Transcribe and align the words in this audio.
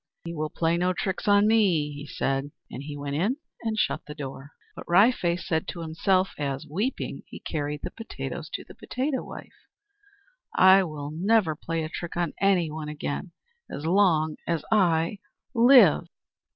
"He 0.23 0.33
will 0.33 0.49
play 0.49 0.77
no 0.77 0.93
tricks 0.93 1.27
on 1.27 1.45
me!" 1.45 2.07
said 2.07 2.45
he. 2.67 2.73
And 2.73 2.81
he 2.81 2.97
went 2.97 3.15
in 3.15 3.37
and 3.61 3.77
shut 3.77 4.03
the 4.07 4.15
door. 4.15 4.49
But 4.75 4.87
Wry 4.89 5.11
Face 5.11 5.47
said 5.47 5.67
to 5.67 5.81
himself 5.81 6.31
as, 6.39 6.65
weeping, 6.65 7.21
he 7.27 7.39
carried 7.39 7.81
the 7.83 7.91
potatoes 7.91 8.49
to 8.53 8.63
the 8.63 8.73
potato 8.73 9.23
wife: 9.23 9.53
"I 10.55 10.81
will 10.85 11.11
never 11.11 11.55
play 11.55 11.83
a 11.83 11.89
trick 11.89 12.17
on 12.17 12.33
anyone 12.41 12.89
again, 12.89 13.33
not 13.69 13.77
as 13.77 13.85
long 13.85 14.37
as 14.47 14.65
I 14.71 15.19
live!" 15.53 16.07